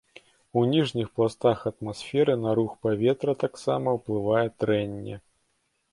У 0.59 0.61
ніжніх 0.69 1.11
пластах 1.19 1.59
атмасферы 1.71 2.33
на 2.45 2.55
рух 2.61 2.71
паветра 2.85 3.35
таксама 3.47 3.87
ўплывае 3.99 4.45
трэнне. 4.63 5.15